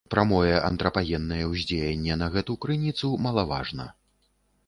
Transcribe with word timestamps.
Прамое 0.11 0.53
антрапагеннае 0.69 1.41
ўздзеянне 1.51 2.17
на 2.21 2.29
гэту 2.37 2.57
крыніцу 2.65 3.13
малаважна. 3.27 3.89